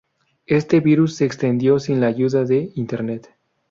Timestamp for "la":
2.01-2.07